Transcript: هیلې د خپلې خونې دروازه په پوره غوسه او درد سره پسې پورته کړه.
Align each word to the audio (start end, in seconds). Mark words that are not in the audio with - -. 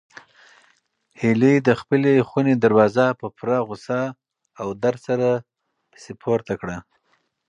هیلې 1.21 1.53
د 1.67 1.69
خپلې 1.81 2.13
خونې 2.27 2.53
دروازه 2.65 3.05
په 3.19 3.27
پوره 3.35 3.57
غوسه 3.67 4.01
او 4.61 4.67
درد 4.83 4.99
سره 5.07 5.29
پسې 5.91 6.11
پورته 6.21 6.53
کړه. 6.61 6.77